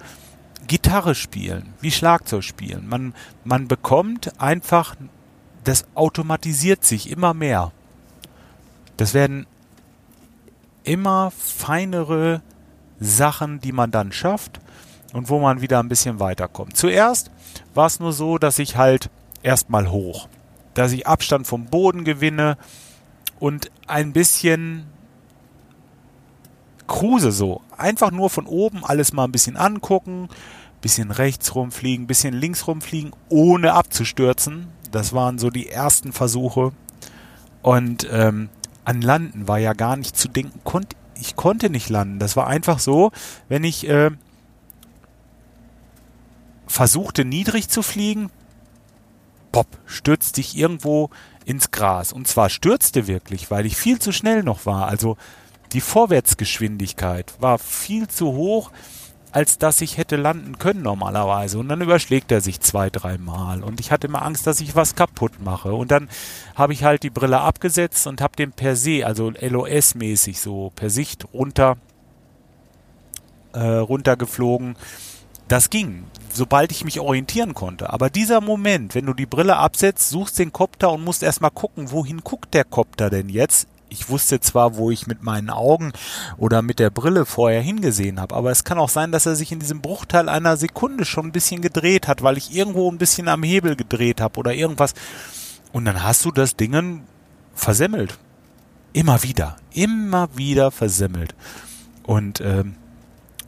Gitarre 0.67 1.15
spielen, 1.15 1.73
wie 1.79 1.91
Schlagzeug 1.91 2.43
spielen. 2.43 2.85
Man, 2.85 3.13
man 3.45 3.69
bekommt 3.69 4.41
einfach, 4.41 4.97
das 5.63 5.85
automatisiert 5.95 6.83
sich 6.83 7.09
immer 7.09 7.33
mehr. 7.33 7.71
Das 9.01 9.15
werden 9.15 9.47
immer 10.83 11.31
feinere 11.31 12.43
Sachen, 12.99 13.59
die 13.59 13.71
man 13.71 13.89
dann 13.89 14.11
schafft 14.11 14.59
und 15.11 15.27
wo 15.27 15.39
man 15.39 15.59
wieder 15.59 15.79
ein 15.79 15.89
bisschen 15.89 16.19
weiterkommt. 16.19 16.77
Zuerst 16.77 17.31
war 17.73 17.87
es 17.87 17.99
nur 17.99 18.13
so, 18.13 18.37
dass 18.37 18.59
ich 18.59 18.77
halt 18.77 19.09
erstmal 19.41 19.89
hoch, 19.89 20.27
dass 20.75 20.91
ich 20.91 21.07
Abstand 21.07 21.47
vom 21.47 21.65
Boden 21.65 22.03
gewinne 22.03 22.59
und 23.39 23.71
ein 23.87 24.13
bisschen 24.13 24.85
kruse 26.85 27.31
so. 27.31 27.61
Einfach 27.75 28.11
nur 28.11 28.29
von 28.29 28.45
oben 28.45 28.85
alles 28.85 29.13
mal 29.13 29.23
ein 29.23 29.31
bisschen 29.31 29.57
angucken, 29.57 30.29
bisschen 30.79 31.09
rechts 31.09 31.55
rumfliegen, 31.55 32.05
bisschen 32.05 32.35
links 32.35 32.67
rumfliegen, 32.67 33.13
ohne 33.29 33.73
abzustürzen. 33.73 34.67
Das 34.91 35.11
waren 35.11 35.39
so 35.39 35.49
die 35.49 35.69
ersten 35.69 36.13
Versuche. 36.13 36.71
Und 37.63 38.07
ähm, 38.11 38.49
an 38.91 39.01
Landen 39.01 39.47
war 39.47 39.57
ja 39.57 39.71
gar 39.71 39.95
nicht 39.95 40.17
zu 40.17 40.27
denken. 40.27 40.59
Konnt, 40.65 40.97
ich 41.15 41.37
konnte 41.37 41.69
nicht 41.69 41.87
landen. 41.89 42.19
Das 42.19 42.35
war 42.35 42.47
einfach 42.47 42.79
so, 42.79 43.11
wenn 43.47 43.63
ich 43.63 43.87
äh, 43.87 44.11
versuchte 46.67 47.23
niedrig 47.23 47.69
zu 47.69 47.83
fliegen, 47.83 48.29
pop, 49.53 49.67
stürzte 49.85 50.41
ich 50.41 50.57
irgendwo 50.57 51.09
ins 51.45 51.71
Gras. 51.71 52.11
Und 52.11 52.27
zwar 52.27 52.49
stürzte 52.49 53.07
wirklich, 53.07 53.49
weil 53.49 53.65
ich 53.65 53.77
viel 53.77 53.97
zu 53.99 54.11
schnell 54.11 54.43
noch 54.43 54.65
war. 54.65 54.87
Also 54.87 55.15
die 55.71 55.81
Vorwärtsgeschwindigkeit 55.81 57.33
war 57.39 57.59
viel 57.59 58.09
zu 58.09 58.33
hoch, 58.33 58.71
als 59.31 59.57
dass 59.57 59.81
ich 59.81 59.97
hätte 59.97 60.15
landen 60.15 60.57
können 60.57 60.81
normalerweise. 60.81 61.59
Und 61.59 61.69
dann 61.69 61.81
überschlägt 61.81 62.31
er 62.31 62.41
sich 62.41 62.59
zwei, 62.59 62.89
dreimal. 62.89 63.63
Und 63.63 63.79
ich 63.79 63.91
hatte 63.91 64.07
immer 64.07 64.23
Angst, 64.23 64.47
dass 64.47 64.61
ich 64.61 64.75
was 64.75 64.95
kaputt 64.95 65.33
mache. 65.39 65.73
Und 65.73 65.91
dann 65.91 66.09
habe 66.55 66.73
ich 66.73 66.83
halt 66.83 67.03
die 67.03 67.09
Brille 67.09 67.41
abgesetzt 67.41 68.07
und 68.07 68.21
habe 68.21 68.35
den 68.35 68.51
per 68.51 68.75
se, 68.75 69.05
also 69.05 69.31
LOS-mäßig 69.31 70.39
so 70.39 70.71
per 70.75 70.89
Sicht 70.89 71.25
runter, 71.33 71.77
äh, 73.53 73.59
runtergeflogen. 73.59 74.75
Das 75.47 75.69
ging 75.69 76.05
sobald 76.33 76.71
ich 76.71 76.83
mich 76.83 76.99
orientieren 76.99 77.53
konnte. 77.53 77.91
Aber 77.91 78.09
dieser 78.09 78.41
Moment, 78.41 78.95
wenn 78.95 79.05
du 79.05 79.13
die 79.13 79.25
Brille 79.25 79.57
absetzt, 79.57 80.09
suchst 80.09 80.39
den 80.39 80.51
Kopter 80.51 80.91
und 80.91 81.03
musst 81.03 81.23
erstmal 81.23 81.51
gucken, 81.51 81.91
wohin 81.91 82.19
guckt 82.19 82.53
der 82.53 82.63
Kopter 82.63 83.09
denn 83.09 83.29
jetzt? 83.29 83.67
Ich 83.93 84.07
wusste 84.07 84.39
zwar, 84.39 84.77
wo 84.77 84.89
ich 84.89 85.05
mit 85.05 85.21
meinen 85.21 85.49
Augen 85.49 85.91
oder 86.37 86.61
mit 86.61 86.79
der 86.79 86.89
Brille 86.89 87.25
vorher 87.25 87.61
hingesehen 87.61 88.21
habe, 88.21 88.33
aber 88.33 88.49
es 88.49 88.63
kann 88.63 88.77
auch 88.77 88.87
sein, 88.87 89.11
dass 89.11 89.25
er 89.25 89.35
sich 89.35 89.51
in 89.51 89.59
diesem 89.59 89.81
Bruchteil 89.81 90.29
einer 90.29 90.55
Sekunde 90.55 91.03
schon 91.03 91.25
ein 91.25 91.31
bisschen 91.33 91.61
gedreht 91.61 92.07
hat, 92.07 92.23
weil 92.23 92.37
ich 92.37 92.55
irgendwo 92.55 92.89
ein 92.89 92.97
bisschen 92.97 93.27
am 93.27 93.43
Hebel 93.43 93.75
gedreht 93.75 94.21
habe 94.21 94.39
oder 94.39 94.53
irgendwas. 94.53 94.93
Und 95.73 95.83
dann 95.83 96.03
hast 96.03 96.23
du 96.23 96.31
das 96.31 96.55
Ding 96.55 97.03
versemmelt. 97.53 98.17
Immer 98.93 99.23
wieder, 99.23 99.57
immer 99.73 100.29
wieder 100.37 100.71
versemmelt. 100.71 101.35
Und 102.03 102.39
ähm, 102.39 102.75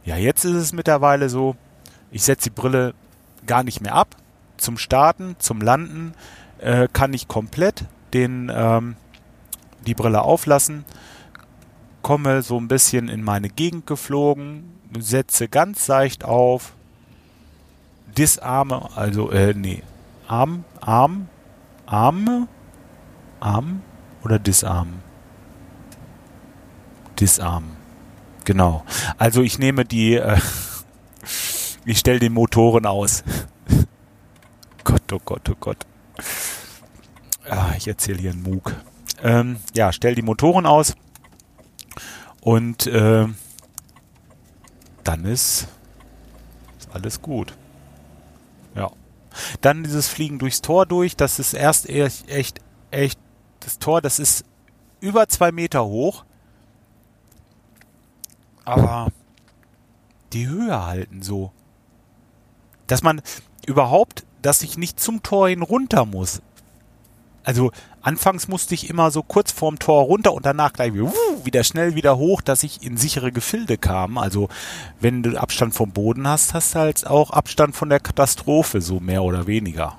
ja, 0.03 0.17
jetzt 0.17 0.43
ist 0.43 0.55
es 0.55 0.73
mittlerweile 0.73 1.29
so, 1.29 1.55
ich 2.12 2.23
setze 2.23 2.50
die 2.50 2.55
Brille 2.55 2.93
gar 3.47 3.63
nicht 3.63 3.79
mehr 3.79 3.95
ab. 3.95 4.17
Zum 4.57 4.77
Starten, 4.77 5.38
zum 5.39 5.62
Landen 5.62 6.13
äh, 6.59 6.89
kann 6.91 7.13
ich 7.13 7.29
komplett 7.29 7.85
den, 8.13 8.51
ähm, 8.53 8.97
die 9.83 9.93
Brille 9.93 10.21
auflassen, 10.21 10.85
komme 12.01 12.41
so 12.41 12.57
ein 12.57 12.67
bisschen 12.67 13.09
in 13.09 13.23
meine 13.23 13.49
Gegend 13.49 13.87
geflogen, 13.87 14.73
setze 14.97 15.47
ganz 15.47 15.87
leicht 15.87 16.23
auf, 16.23 16.73
disarme, 18.17 18.89
also, 18.95 19.31
äh, 19.31 19.53
nee, 19.53 19.83
Arm, 20.27 20.63
Arm, 20.79 21.27
Arme, 21.85 22.47
Arm 23.39 23.81
oder 24.23 24.39
disarm? 24.39 25.01
Disarm. 27.19 27.65
Genau. 28.45 28.83
Also 29.17 29.41
ich 29.41 29.59
nehme 29.59 29.85
die, 29.85 30.15
äh, 30.15 30.39
ich 31.85 31.99
stelle 31.99 32.19
den 32.19 32.33
Motoren 32.33 32.85
aus. 32.85 33.23
Gott, 34.83 35.13
oh 35.13 35.19
Gott, 35.23 35.49
oh 35.49 35.55
Gott. 35.59 35.85
Ah, 37.49 37.73
ich 37.77 37.87
erzähle 37.87 38.19
hier 38.19 38.31
einen 38.31 38.43
Mug. 38.43 38.73
Ähm, 39.24 39.58
ja, 39.74 39.92
stell 39.92 40.13
die 40.13 40.22
Motoren 40.22 40.68
aus 40.68 40.96
und 42.42 42.86
äh, 42.86 43.25
dann 45.03 45.25
ist, 45.25 45.68
ist 46.77 46.89
alles 46.94 47.22
gut. 47.22 47.58
Ja. 48.75 48.92
Dann 49.62 49.84
dieses 49.84 50.08
Fliegen 50.08 50.38
durchs 50.38 50.62
Tor 50.62 50.86
durch, 50.86 51.15
das 51.15 51.39
ist 51.39 51.53
erst 51.53 51.89
echt, 51.89 52.30
echt, 52.30 52.60
echt, 52.92 53.20
das 53.62 53.80
Tor, 53.80 54.01
das 54.01 54.20
ist 54.20 54.46
über 55.00 55.27
zwei 55.27 55.51
Meter 55.51 55.86
hoch. 55.86 56.25
Aber 58.65 59.08
die 60.34 60.48
Höhe 60.48 60.86
halten 60.86 61.22
so 61.24 61.51
dass 62.88 63.03
man 63.03 63.22
überhaupt, 63.65 64.25
dass 64.42 64.62
ich 64.62 64.77
nicht 64.77 65.00
zum 65.00 65.24
Tor 65.24 65.50
hin 65.50 65.62
runter 65.62 66.06
muss. 66.06 66.42
Also 67.43 67.71
anfangs 68.01 68.47
musste 68.47 68.73
ich 68.73 68.89
immer 68.89 69.12
so 69.12 69.21
kurz 69.21 69.51
vorm 69.51 69.77
Tor 69.77 70.03
runter 70.03 70.33
und 70.33 70.45
danach 70.45 70.73
gleich 70.73 70.93
wieder 70.93 71.63
schnell 71.63 71.95
wieder 71.95 72.17
hoch, 72.17 72.41
dass 72.41 72.63
ich 72.63 72.83
in 72.83 72.97
sichere 72.97 73.31
Gefilde 73.31 73.77
kam. 73.77 74.17
Also 74.17 74.50
wenn 75.00 75.23
du 75.23 75.38
Abstand 75.38 75.73
vom 75.73 75.91
Boden 75.91 76.27
hast, 76.27 76.53
hast 76.53 76.75
du 76.75 76.79
halt 76.79 77.05
auch 77.05 77.31
Abstand 77.31 77.75
von 77.75 77.89
der 77.89 78.00
Katastrophe, 78.00 78.81
so 78.81 79.00
mehr 79.00 79.23
oder 79.23 79.45
weniger. 79.45 79.97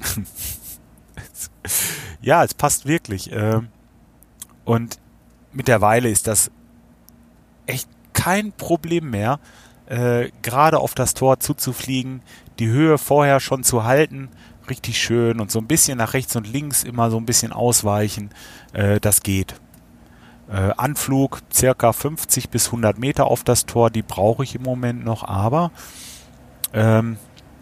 ja, 2.22 2.42
es 2.44 2.54
passt 2.54 2.86
wirklich. 2.86 3.30
Ähm, 3.32 3.68
und 4.64 4.98
mittlerweile 5.52 6.08
ist 6.10 6.26
das 6.26 6.50
echt 7.66 7.88
kein 8.12 8.52
Problem 8.52 9.10
mehr, 9.10 9.38
äh, 9.86 10.30
gerade 10.42 10.78
auf 10.78 10.94
das 10.94 11.14
Tor 11.14 11.40
zuzufliegen, 11.40 12.22
die 12.58 12.68
Höhe 12.68 12.98
vorher 12.98 13.40
schon 13.40 13.64
zu 13.64 13.84
halten, 13.84 14.28
richtig 14.70 15.02
schön 15.02 15.40
und 15.40 15.50
so 15.50 15.58
ein 15.58 15.66
bisschen 15.66 15.98
nach 15.98 16.14
rechts 16.14 16.36
und 16.36 16.46
links 16.46 16.84
immer 16.84 17.10
so 17.10 17.16
ein 17.16 17.26
bisschen 17.26 17.52
ausweichen, 17.52 18.30
äh, 18.72 19.00
das 19.00 19.22
geht. 19.22 19.54
Äh, 20.48 20.72
Anflug 20.76 21.40
circa 21.52 21.92
50 21.92 22.50
bis 22.50 22.66
100 22.66 22.98
Meter 22.98 23.26
auf 23.26 23.44
das 23.44 23.66
Tor, 23.66 23.90
die 23.90 24.02
brauche 24.02 24.42
ich 24.42 24.54
im 24.54 24.62
Moment 24.62 25.04
noch, 25.04 25.22
aber 25.24 25.70
ähm, 26.72 27.18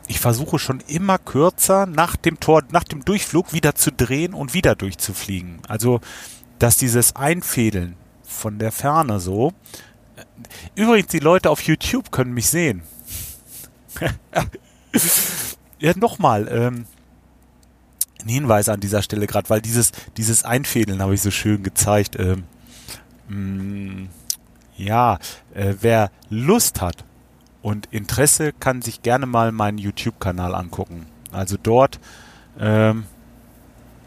ich 0.07 0.21
versuche 0.21 0.59
schon 0.59 0.81
immer 0.87 1.19
kürzer 1.19 1.87
nach 1.87 2.17
dem 2.17 2.41
Tor, 2.41 2.63
nach 2.71 2.85
dem 2.85 3.05
Durchflug 3.05 3.53
wieder 3.53 3.75
zu 3.75 3.93
drehen 3.93 4.33
und 4.33 4.55
wieder 4.55 4.75
durchzufliegen. 4.75 5.59
Also, 5.69 6.01
dass 6.59 6.79
dieses 6.79 7.15
Einfädeln 7.15 7.97
von 8.23 8.59
der 8.59 8.73
Ferne 8.73 9.21
so, 9.21 9.53
Übrigens, 10.75 11.09
die 11.09 11.19
Leute 11.19 11.51
auf 11.51 11.63
YouTube 11.63 12.11
können 12.11 12.33
mich 12.33 12.49
sehen. 12.49 12.83
ja, 15.79 15.93
nochmal, 15.97 16.49
ähm, 16.51 16.87
ein 18.23 18.29
Hinweis 18.29 18.69
an 18.69 18.81
dieser 18.81 19.03
Stelle 19.03 19.27
gerade, 19.27 19.49
weil 19.51 19.61
dieses, 19.61 19.93
dieses 20.17 20.45
Einfädeln 20.45 21.01
habe 21.03 21.15
ich 21.15 21.23
so 21.23 21.31
schön 21.31 21.63
gezeigt. 21.63 22.19
Ähm, 22.19 22.45
mh, 23.29 23.37
mm, 23.37 24.09
ja, 24.77 25.19
äh, 25.55 25.75
wer 25.81 26.11
Lust 26.31 26.81
hat 26.81 27.05
und 27.63 27.87
Interesse, 27.91 28.53
kann 28.53 28.81
sich 28.81 29.03
gerne 29.03 29.27
mal 29.27 29.53
meinen 29.53 29.79
YouTube-Kanal 29.79 30.55
angucken. 30.55 31.07
Also 31.33 31.57
dort 31.61 31.99
ähm, 32.59 33.05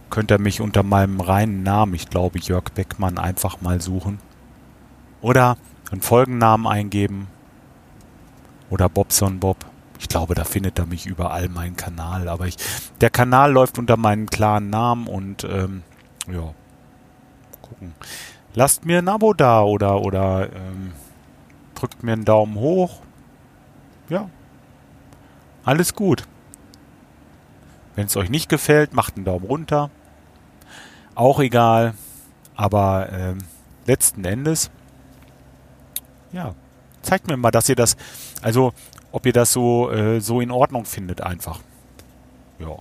könnt 0.09 0.31
ihr 0.31 0.39
mich 0.39 0.61
unter 0.61 0.83
meinem 0.83 1.19
reinen 1.19 1.63
Namen, 1.63 1.93
ich 1.93 2.09
glaube 2.09 2.39
Jörg 2.39 2.65
Beckmann, 2.73 3.17
einfach 3.17 3.61
mal 3.61 3.81
suchen. 3.81 4.19
Oder 5.21 5.57
einen 5.91 6.01
Folgennamen 6.01 6.67
eingeben 6.67 7.27
oder 8.69 8.89
Bobson 8.89 9.39
Bob. 9.39 9.57
Ich 10.01 10.09
glaube, 10.09 10.33
da 10.33 10.43
findet 10.45 10.79
er 10.79 10.87
mich 10.87 11.05
überall 11.05 11.47
meinen 11.47 11.75
Kanal. 11.75 12.27
Aber 12.27 12.47
ich, 12.47 12.57
der 13.01 13.11
Kanal 13.11 13.51
läuft 13.51 13.77
unter 13.77 13.97
meinem 13.97 14.31
klaren 14.31 14.71
Namen 14.71 15.05
und 15.05 15.43
ähm, 15.43 15.83
ja, 16.27 16.55
gucken. 17.61 17.93
Lasst 18.55 18.83
mir 18.83 18.97
ein 18.97 19.07
Abo 19.07 19.33
da 19.33 19.61
oder 19.61 20.01
oder 20.01 20.51
ähm, 20.53 20.93
drückt 21.75 22.01
mir 22.01 22.13
einen 22.13 22.25
Daumen 22.25 22.55
hoch. 22.55 23.01
Ja, 24.09 24.27
alles 25.63 25.93
gut. 25.93 26.23
Wenn 27.95 28.07
es 28.07 28.17
euch 28.17 28.31
nicht 28.31 28.49
gefällt, 28.49 28.93
macht 28.93 29.17
einen 29.17 29.25
Daumen 29.25 29.45
runter. 29.45 29.91
Auch 31.13 31.39
egal. 31.39 31.93
Aber 32.55 33.07
ähm, 33.13 33.37
letzten 33.85 34.25
Endes 34.25 34.71
ja, 36.31 36.55
zeigt 37.01 37.27
mir 37.27 37.37
mal, 37.37 37.51
dass 37.51 37.69
ihr 37.69 37.75
das, 37.75 37.97
also 38.41 38.73
ob 39.11 39.25
ihr 39.25 39.33
das 39.33 39.51
so, 39.51 39.91
äh, 39.91 40.21
so 40.21 40.41
in 40.41 40.51
Ordnung 40.51 40.85
findet 40.85 41.21
einfach. 41.21 41.59
Ja. 42.59 42.77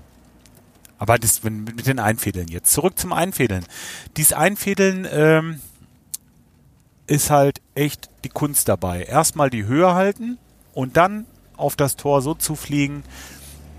Aber 0.98 1.18
das 1.18 1.42
mit 1.42 1.86
den 1.86 1.98
Einfädeln 1.98 2.48
jetzt. 2.48 2.72
Zurück 2.72 2.98
zum 2.98 3.12
Einfädeln. 3.12 3.64
Dies 4.16 4.32
Einfädeln 4.34 5.08
ähm, 5.10 5.60
ist 7.06 7.30
halt 7.30 7.62
echt 7.74 8.10
die 8.24 8.28
Kunst 8.28 8.68
dabei. 8.68 9.02
Erstmal 9.04 9.48
die 9.48 9.64
Höhe 9.64 9.94
halten 9.94 10.38
und 10.74 10.96
dann 10.96 11.26
auf 11.56 11.74
das 11.74 11.96
Tor 11.96 12.20
so 12.22 12.34
zu 12.34 12.54
fliegen, 12.54 13.02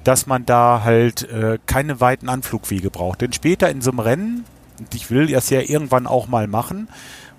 dass 0.03 0.25
man 0.25 0.45
da 0.45 0.81
halt 0.83 1.29
äh, 1.29 1.59
keine 1.65 1.99
weiten 1.99 2.27
Anflugwege 2.27 2.89
braucht. 2.89 3.21
Denn 3.21 3.33
später 3.33 3.69
in 3.69 3.81
so 3.81 3.91
einem 3.91 3.99
Rennen, 3.99 4.45
und 4.79 4.95
ich 4.95 5.11
will 5.11 5.27
das 5.27 5.49
ja 5.51 5.61
irgendwann 5.61 6.07
auch 6.07 6.27
mal 6.27 6.47
machen, 6.47 6.89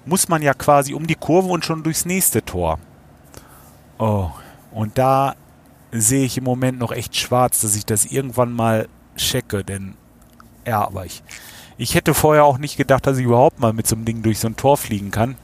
muss 0.06 0.28
man 0.28 0.42
ja 0.42 0.54
quasi 0.54 0.94
um 0.94 1.06
die 1.06 1.14
Kurve 1.14 1.48
und 1.48 1.64
schon 1.64 1.82
durchs 1.82 2.04
nächste 2.04 2.44
Tor. 2.44 2.78
Oh, 3.98 4.30
und 4.72 4.98
da 4.98 5.34
sehe 5.92 6.24
ich 6.24 6.38
im 6.38 6.44
Moment 6.44 6.78
noch 6.78 6.92
echt 6.92 7.16
schwarz, 7.16 7.60
dass 7.60 7.76
ich 7.76 7.84
das 7.84 8.06
irgendwann 8.06 8.52
mal 8.52 8.88
checke, 9.16 9.62
denn 9.62 9.94
ja, 10.66 10.86
aber 10.86 11.04
ich, 11.04 11.22
ich 11.76 11.94
hätte 11.94 12.14
vorher 12.14 12.44
auch 12.44 12.58
nicht 12.58 12.76
gedacht, 12.76 13.06
dass 13.06 13.18
ich 13.18 13.24
überhaupt 13.24 13.60
mal 13.60 13.72
mit 13.72 13.86
so 13.86 13.96
einem 13.96 14.04
Ding 14.04 14.22
durch 14.22 14.38
so 14.38 14.48
ein 14.48 14.56
Tor 14.56 14.76
fliegen 14.76 15.10
kann. 15.10 15.36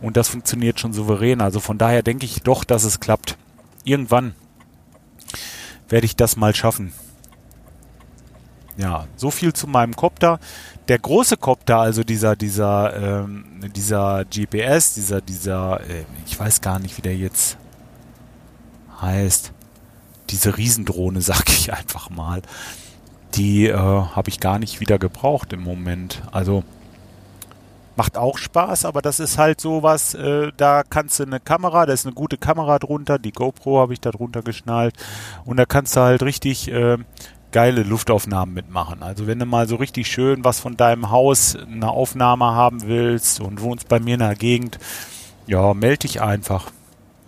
Und 0.00 0.16
das 0.16 0.28
funktioniert 0.28 0.80
schon 0.80 0.92
souverän. 0.92 1.40
Also 1.40 1.60
von 1.60 1.76
daher 1.76 2.02
denke 2.02 2.24
ich 2.24 2.42
doch, 2.42 2.64
dass 2.64 2.84
es 2.84 3.00
klappt. 3.00 3.36
irgendwann 3.84 4.34
werde 5.88 6.06
ich 6.06 6.16
das 6.16 6.36
mal 6.36 6.54
schaffen. 6.54 6.92
Ja, 8.76 9.06
so 9.16 9.30
viel 9.30 9.52
zu 9.52 9.66
meinem 9.66 9.94
Copter. 9.94 10.38
Der 10.88 10.98
große 10.98 11.36
Copter, 11.36 11.78
also 11.78 12.04
dieser, 12.04 12.36
dieser, 12.36 13.24
ähm, 13.24 13.44
dieser 13.74 14.24
GPS, 14.24 14.94
dieser, 14.94 15.20
dieser, 15.20 15.80
äh, 15.80 16.04
ich 16.26 16.38
weiß 16.38 16.60
gar 16.60 16.78
nicht, 16.78 16.96
wie 16.96 17.02
der 17.02 17.16
jetzt 17.16 17.58
heißt. 19.00 19.52
Diese 20.30 20.56
Riesendrohne, 20.56 21.20
sag 21.22 21.48
ich 21.48 21.72
einfach 21.72 22.10
mal. 22.10 22.42
Die 23.34 23.66
äh, 23.66 23.74
habe 23.76 24.28
ich 24.28 24.40
gar 24.40 24.58
nicht 24.58 24.80
wieder 24.80 24.98
gebraucht 24.98 25.52
im 25.52 25.62
Moment. 25.62 26.22
Also 26.32 26.64
macht 27.96 28.16
auch 28.16 28.38
Spaß, 28.38 28.86
aber 28.86 29.02
das 29.02 29.20
ist 29.20 29.36
halt 29.36 29.60
sowas, 29.60 30.14
äh, 30.14 30.52
da 30.56 30.82
kannst 30.88 31.18
du 31.18 31.24
eine 31.24 31.38
Kamera, 31.38 31.84
da 31.84 31.92
ist 31.92 32.06
eine 32.06 32.14
gute 32.14 32.38
Kamera 32.38 32.78
drunter, 32.78 33.18
die 33.18 33.30
GoPro 33.30 33.78
habe 33.78 33.92
ich 33.92 34.00
da 34.00 34.10
drunter 34.10 34.40
geschnallt 34.40 34.94
und 35.44 35.58
da 35.58 35.66
kannst 35.66 35.96
du 35.96 36.00
halt 36.00 36.22
richtig 36.22 36.72
äh, 36.72 36.96
geile 37.52 37.82
Luftaufnahmen 37.82 38.54
mitmachen. 38.54 39.02
Also 39.02 39.26
wenn 39.26 39.38
du 39.38 39.44
mal 39.44 39.68
so 39.68 39.76
richtig 39.76 40.06
schön 40.06 40.44
was 40.44 40.60
von 40.60 40.78
deinem 40.78 41.10
Haus, 41.10 41.56
eine 41.56 41.90
Aufnahme 41.90 42.46
haben 42.46 42.82
willst 42.82 43.40
und 43.40 43.60
wohnst 43.60 43.88
bei 43.88 44.00
mir 44.00 44.14
in 44.14 44.20
der 44.20 44.34
Gegend, 44.34 44.78
ja, 45.46 45.74
melde 45.74 45.98
dich 45.98 46.22
einfach. 46.22 46.70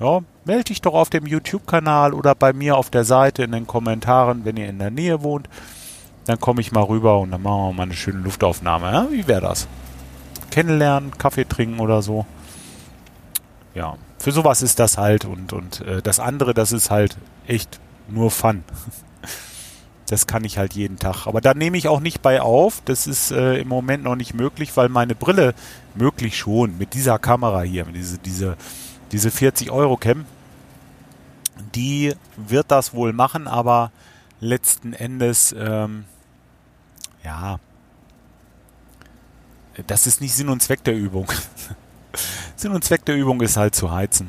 Ja, 0.03 0.21
melde 0.45 0.65
dich 0.65 0.81
doch 0.81 0.95
auf 0.95 1.11
dem 1.11 1.27
YouTube-Kanal 1.27 2.13
oder 2.13 2.35
bei 2.35 2.53
mir 2.53 2.77
auf 2.77 2.91
der 2.91 3.05
Seite 3.05 3.45
in 3.45 3.53
den 3.53 3.69
Kommentaren, 3.69 4.45
wenn 4.45 4.57
ihr 4.57 4.69
in 4.69 4.81
der 4.81 4.91
Nähe 4.91 5.23
wohnt. 5.23 5.49
Dann 6.25 6.41
komme 6.41 6.61
ich 6.61 6.73
mal 6.73 6.83
rüber 6.83 7.21
und 7.21 7.31
dann 7.31 7.43
machen 7.43 7.69
wir 7.69 7.73
mal 7.73 7.83
eine 7.85 7.95
schöne 7.95 8.19
Luftaufnahme. 8.19 8.93
Ja, 8.93 9.07
wie 9.13 9.29
wäre 9.29 9.43
das? 9.43 9.69
Kennenlernen, 10.51 11.17
Kaffee 11.19 11.45
trinken 11.45 11.79
oder 11.79 12.03
so. 12.03 12.27
Ja, 13.77 13.97
für 14.19 14.33
sowas 14.33 14.61
ist 14.61 14.81
das 14.81 14.99
halt 14.99 15.25
und, 15.25 15.53
und 15.53 15.83
äh, 15.83 16.03
das 16.03 16.19
andere, 16.19 16.53
das 16.53 16.73
ist 16.73 16.91
halt 16.91 17.17
echt 17.47 17.79
nur 18.09 18.31
Fun. 18.31 18.65
Das 20.09 20.27
kann 20.27 20.45
ich 20.45 20.59
halt 20.59 20.75
jeden 20.75 20.99
Tag. 20.99 21.27
Aber 21.27 21.41
da 21.41 21.55
nehme 21.55 21.79
ich 21.79 21.89
auch 21.89 22.01
nicht 22.01 22.21
bei 22.21 22.43
auf. 22.43 22.83
Das 22.85 23.07
ist 23.07 23.31
äh, 23.31 23.57
im 23.61 23.69
Moment 23.69 24.05
noch 24.05 24.15
nicht 24.15 24.35
möglich, 24.35 24.77
weil 24.77 24.91
meine 24.91 25.15
Brille 25.15 25.55
möglich 25.95 26.37
schon 26.37 26.77
mit 26.77 26.93
dieser 26.93 27.19
Kamera 27.19 27.63
hier, 27.63 27.87
mit 27.87 27.97
diese, 27.97 28.19
diese, 28.19 28.59
diese 29.13 29.31
40 29.31 29.71
Euro 29.71 29.97
Cam, 29.97 30.25
die 31.75 32.15
wird 32.37 32.71
das 32.71 32.95
wohl 32.95 33.13
machen, 33.13 33.47
aber 33.47 33.93
letzten 34.41 34.93
Endes, 34.93 35.55
ähm, 35.57 36.05
ja, 37.23 37.61
das 39.87 40.07
ist 40.07 40.21
nicht 40.21 40.35
Sinn 40.35 40.49
und 40.49 40.63
Zweck 40.63 40.85
der 40.85 40.95
Übung. 40.95 41.31
Sinn 42.57 42.73
und 42.73 42.85
Zweck 42.85 43.05
der 43.05 43.17
Übung 43.17 43.41
ist 43.41 43.57
halt 43.57 43.75
zu 43.75 43.91
heizen. 43.91 44.29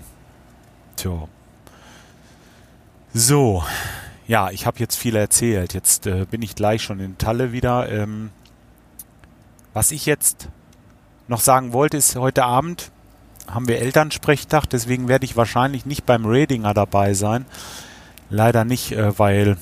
Tja. 0.95 1.27
So, 3.13 3.63
ja, 4.27 4.51
ich 4.51 4.65
habe 4.65 4.79
jetzt 4.79 4.95
viel 4.95 5.15
erzählt. 5.15 5.73
Jetzt 5.73 6.07
äh, 6.07 6.25
bin 6.29 6.41
ich 6.41 6.55
gleich 6.55 6.81
schon 6.81 6.99
in 6.99 7.17
Talle 7.17 7.51
wieder. 7.51 7.91
Ähm, 7.91 8.31
was 9.73 9.91
ich 9.91 10.05
jetzt 10.05 10.47
noch 11.27 11.41
sagen 11.41 11.73
wollte, 11.73 11.97
ist 11.97 12.15
heute 12.15 12.45
Abend 12.45 12.91
haben 13.47 13.67
wir 13.67 13.79
Elternsprechtag, 13.79 14.65
deswegen 14.69 15.07
werde 15.07 15.25
ich 15.25 15.35
wahrscheinlich 15.35 15.85
nicht 15.85 16.05
beim 16.05 16.25
Radinger 16.25 16.73
dabei 16.73 17.13
sein. 17.13 17.45
Leider 18.29 18.65
nicht, 18.65 18.91
äh, 18.91 19.17
weil 19.19 19.57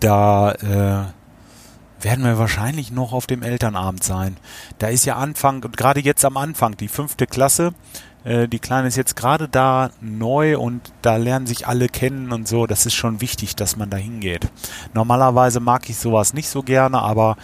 da 0.00 0.52
äh, 0.52 2.04
werden 2.04 2.24
wir 2.24 2.38
wahrscheinlich 2.38 2.90
noch 2.90 3.12
auf 3.12 3.26
dem 3.26 3.42
Elternabend 3.42 4.02
sein. 4.02 4.36
Da 4.78 4.88
ist 4.88 5.04
ja 5.04 5.16
Anfang, 5.16 5.62
und 5.62 5.76
gerade 5.76 6.00
jetzt 6.00 6.24
am 6.24 6.36
Anfang, 6.36 6.76
die 6.76 6.88
fünfte 6.88 7.26
Klasse, 7.26 7.74
äh, 8.24 8.48
die 8.48 8.58
Kleine 8.58 8.88
ist 8.88 8.96
jetzt 8.96 9.16
gerade 9.16 9.48
da 9.48 9.90
neu 10.00 10.58
und 10.58 10.92
da 11.02 11.16
lernen 11.16 11.46
sich 11.46 11.66
alle 11.66 11.88
kennen 11.88 12.32
und 12.32 12.48
so. 12.48 12.66
Das 12.66 12.86
ist 12.86 12.94
schon 12.94 13.20
wichtig, 13.20 13.56
dass 13.56 13.76
man 13.76 13.88
da 13.88 13.96
hingeht. 13.96 14.48
Normalerweise 14.94 15.60
mag 15.60 15.88
ich 15.88 15.96
sowas 15.96 16.34
nicht 16.34 16.48
so 16.48 16.62
gerne, 16.62 17.00
aber 17.00 17.36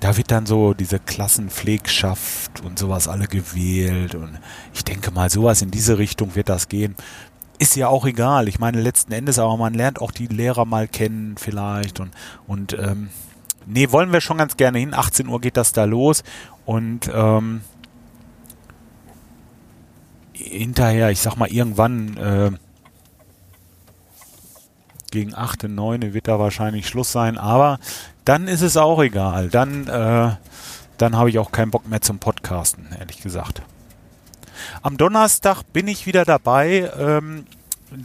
da 0.00 0.16
wird 0.16 0.30
dann 0.30 0.46
so 0.46 0.72
diese 0.72 0.98
Klassenpflegschaft 0.98 2.62
und 2.62 2.78
sowas 2.78 3.06
alle 3.06 3.26
gewählt 3.26 4.14
und 4.14 4.38
ich 4.72 4.82
denke 4.82 5.10
mal, 5.10 5.30
sowas 5.30 5.60
in 5.60 5.70
diese 5.70 5.98
Richtung 5.98 6.34
wird 6.34 6.48
das 6.48 6.68
gehen. 6.68 6.96
Ist 7.58 7.76
ja 7.76 7.88
auch 7.88 8.06
egal. 8.06 8.48
Ich 8.48 8.58
meine, 8.58 8.80
letzten 8.80 9.12
Endes, 9.12 9.38
aber 9.38 9.58
man 9.58 9.74
lernt 9.74 10.00
auch 10.00 10.10
die 10.10 10.26
Lehrer 10.26 10.64
mal 10.64 10.88
kennen 10.88 11.36
vielleicht 11.36 12.00
und, 12.00 12.12
und 12.46 12.72
ähm, 12.72 13.10
nee, 13.66 13.90
wollen 13.90 14.12
wir 14.12 14.22
schon 14.22 14.38
ganz 14.38 14.56
gerne 14.56 14.78
hin. 14.78 14.94
18 14.94 15.28
Uhr 15.28 15.40
geht 15.40 15.58
das 15.58 15.72
da 15.72 15.84
los 15.84 16.24
und 16.64 17.10
ähm, 17.14 17.60
hinterher, 20.32 21.10
ich 21.10 21.20
sag 21.20 21.36
mal, 21.36 21.50
irgendwann 21.50 22.16
äh, 22.16 22.50
gegen 25.10 25.34
8, 25.34 25.64
9 25.64 26.14
wird 26.14 26.28
da 26.28 26.38
wahrscheinlich 26.38 26.86
Schluss 26.86 27.12
sein, 27.12 27.38
aber 27.38 27.78
dann 28.24 28.48
ist 28.48 28.62
es 28.62 28.76
auch 28.76 29.02
egal. 29.02 29.48
Dann, 29.48 29.86
äh, 29.86 30.30
dann 30.98 31.16
habe 31.16 31.30
ich 31.30 31.38
auch 31.38 31.52
keinen 31.52 31.70
Bock 31.70 31.88
mehr 31.88 32.00
zum 32.00 32.18
Podcasten, 32.18 32.88
ehrlich 32.98 33.20
gesagt. 33.22 33.62
Am 34.82 34.96
Donnerstag 34.96 35.62
bin 35.72 35.88
ich 35.88 36.06
wieder 36.06 36.24
dabei, 36.24 36.90
ähm, 36.98 37.46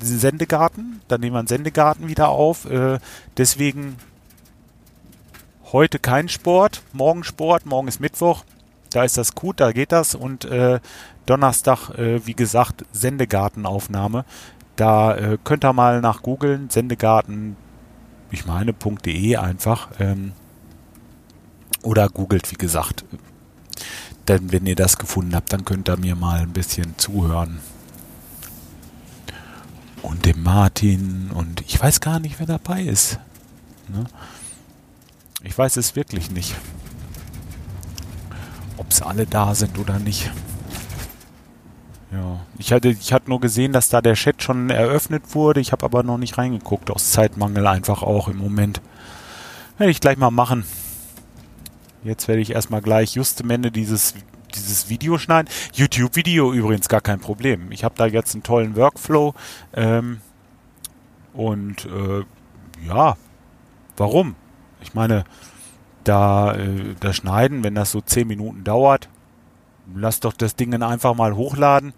Sendegarten. 0.01 1.01
Dann 1.07 1.21
nehmen 1.21 1.35
wir 1.35 1.39
einen 1.39 1.47
Sendegarten 1.47 2.07
wieder 2.07 2.29
auf. 2.29 2.65
Äh, 2.65 2.99
deswegen 3.37 3.97
heute 5.71 5.99
kein 5.99 6.29
Sport, 6.29 6.81
morgen 6.93 7.23
Sport, 7.23 7.65
morgen 7.65 7.87
ist 7.87 7.99
Mittwoch. 7.99 8.43
Da 8.91 9.03
ist 9.03 9.17
das 9.17 9.35
gut, 9.35 9.59
da 9.59 9.71
geht 9.71 9.91
das. 9.91 10.15
Und 10.15 10.45
äh, 10.45 10.79
Donnerstag, 11.25 11.89
äh, 11.97 12.25
wie 12.25 12.33
gesagt, 12.33 12.85
Sendegartenaufnahme. 12.93 14.25
Da 14.75 15.15
äh, 15.15 15.38
könnt 15.43 15.63
ihr 15.63 15.73
mal 15.73 16.01
nach 16.01 16.21
googeln, 16.21 16.69
Sendegarten, 16.69 17.55
ich 18.31 18.45
meine, 18.45 18.73
.de 18.73 19.35
einfach. 19.38 19.89
Ähm, 19.99 20.33
oder 21.81 22.09
googelt, 22.09 22.51
wie 22.51 22.57
gesagt. 22.57 23.05
Denn 24.27 24.51
wenn 24.51 24.65
ihr 24.65 24.75
das 24.75 24.97
gefunden 24.97 25.35
habt, 25.35 25.53
dann 25.53 25.65
könnt 25.65 25.88
ihr 25.88 25.97
mir 25.97 26.15
mal 26.15 26.39
ein 26.39 26.51
bisschen 26.53 26.97
zuhören. 26.97 27.59
Und 30.01 30.25
dem 30.25 30.43
Martin 30.43 31.31
und 31.33 31.61
ich 31.61 31.81
weiß 31.81 31.99
gar 31.99 32.19
nicht, 32.19 32.39
wer 32.39 32.47
dabei 32.47 32.83
ist. 32.83 33.19
Ne? 33.88 34.05
Ich 35.43 35.57
weiß 35.57 35.77
es 35.77 35.95
wirklich 35.95 36.31
nicht. 36.31 36.55
Ob 38.77 38.91
sie 38.91 39.05
alle 39.05 39.25
da 39.25 39.55
sind 39.55 39.77
oder 39.77 39.99
nicht. 39.99 40.31
Ja, 42.11 42.39
ich 42.57 42.71
hatte, 42.71 42.89
ich 42.89 43.13
hatte 43.13 43.29
nur 43.29 43.41
gesehen, 43.41 43.73
dass 43.73 43.89
da 43.89 44.01
der 44.01 44.13
Chat 44.15 44.34
schon 44.45 44.69
eröffnet 44.69 45.36
wurde. 45.36 45.60
Ich 45.60 45.71
habe 45.71 45.86
aber 45.86 46.03
noch 46.03 46.17
nicht 46.17 46.38
reingeguckt, 46.38 46.89
aus 46.91 47.12
Zeitmangel 47.12 47.67
einfach 47.67 48.03
auch 48.03 48.29
im 48.29 48.38
Moment. 48.38 48.81
Werde 49.77 49.91
ich 49.91 49.99
gleich 49.99 50.17
mal 50.17 50.31
machen. 50.31 50.65
Jetzt 52.03 52.27
werde 52.27 52.41
ich 52.41 52.51
erstmal 52.51 52.81
gleich 52.81 53.15
just 53.15 53.41
am 53.41 53.49
Ende 53.49 53.71
dieses, 53.71 54.13
dieses 54.53 54.89
Video 54.89 55.17
schneiden. 55.17 55.51
YouTube-Video 55.73 56.53
übrigens 56.53 56.88
gar 56.88 57.01
kein 57.01 57.19
Problem. 57.19 57.71
Ich 57.71 57.84
habe 57.84 57.95
da 57.97 58.05
jetzt 58.05 58.34
einen 58.34 58.43
tollen 58.43 58.75
Workflow. 58.75 59.34
Ähm, 59.73 60.21
und 61.34 61.86
äh, 61.86 62.23
ja, 62.88 63.17
warum? 63.97 64.36
Ich 64.81 64.93
meine, 64.93 65.25
da 66.03 66.53
äh, 66.53 66.95
das 66.99 67.17
Schneiden, 67.17 67.63
wenn 67.63 67.75
das 67.75 67.91
so 67.91 68.01
10 68.01 68.27
Minuten 68.27 68.63
dauert, 68.63 69.10
lass 69.93 70.19
doch 70.19 70.34
das 70.34 70.55
Ding 70.55 70.81
einfach 70.81 71.15
mal 71.15 71.36
hochladen. 71.36 71.93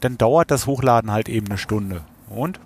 Dann 0.00 0.18
dauert 0.18 0.50
das 0.50 0.66
Hochladen 0.66 1.10
halt 1.10 1.28
eben 1.28 1.46
eine 1.46 1.58
Stunde. 1.58 2.02
Und? 2.28 2.60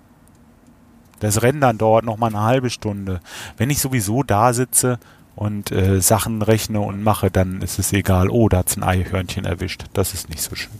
Das 1.19 1.41
Rendern 1.41 1.77
dauert 1.77 2.03
noch 2.03 2.17
mal 2.17 2.27
eine 2.27 2.41
halbe 2.41 2.69
Stunde. 2.69 3.21
Wenn 3.57 3.69
ich 3.69 3.79
sowieso 3.79 4.23
da 4.23 4.53
sitze 4.53 4.99
und 5.35 5.71
äh, 5.71 6.01
Sachen 6.01 6.41
rechne 6.41 6.81
und 6.81 7.01
mache, 7.01 7.31
dann 7.31 7.61
ist 7.61 7.79
es 7.79 7.93
egal. 7.93 8.29
Oh, 8.29 8.49
da 8.49 8.57
hat's 8.57 8.75
ein 8.75 8.83
Eihörnchen 8.83 9.45
erwischt. 9.45 9.85
Das 9.93 10.13
ist 10.13 10.29
nicht 10.29 10.41
so 10.41 10.55
schön. 10.55 10.73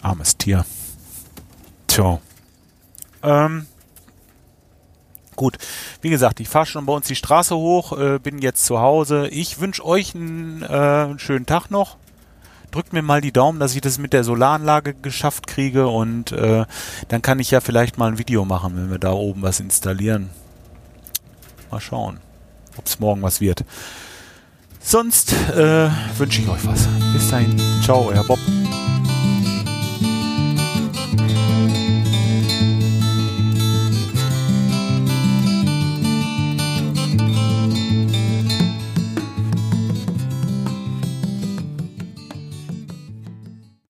Armes 0.00 0.36
Tier. 0.36 0.64
Tja. 1.88 2.20
Ähm, 3.22 3.66
gut. 5.36 5.58
Wie 6.00 6.10
gesagt, 6.10 6.40
ich 6.40 6.48
fahre 6.48 6.66
schon 6.66 6.86
bei 6.86 6.92
uns 6.92 7.06
die 7.06 7.16
Straße 7.16 7.56
hoch, 7.56 7.98
äh, 7.98 8.18
bin 8.18 8.38
jetzt 8.38 8.64
zu 8.64 8.80
Hause. 8.80 9.28
Ich 9.28 9.60
wünsche 9.60 9.84
euch 9.84 10.14
einen 10.14 10.62
äh, 10.62 11.18
schönen 11.18 11.46
Tag 11.46 11.70
noch 11.70 11.96
drückt 12.72 12.92
mir 12.92 13.02
mal 13.02 13.20
die 13.20 13.32
Daumen, 13.32 13.60
dass 13.60 13.74
ich 13.74 13.80
das 13.80 13.98
mit 13.98 14.12
der 14.12 14.24
Solaranlage 14.24 14.94
geschafft 14.94 15.46
kriege 15.46 15.86
und 15.86 16.32
äh, 16.32 16.64
dann 17.08 17.22
kann 17.22 17.38
ich 17.38 17.50
ja 17.52 17.60
vielleicht 17.60 17.98
mal 17.98 18.08
ein 18.08 18.18
Video 18.18 18.44
machen, 18.44 18.76
wenn 18.76 18.90
wir 18.90 18.98
da 18.98 19.12
oben 19.12 19.42
was 19.42 19.60
installieren. 19.60 20.30
Mal 21.70 21.80
schauen, 21.80 22.18
ob 22.76 22.86
es 22.86 22.98
morgen 22.98 23.22
was 23.22 23.40
wird. 23.40 23.64
Sonst 24.80 25.32
äh, 25.32 25.88
wünsche 26.16 26.42
ich 26.42 26.48
euch 26.48 26.66
was. 26.66 26.88
Bis 27.12 27.30
dahin. 27.30 27.56
Ciao, 27.84 28.08
euer 28.08 28.24
Bob. 28.24 28.38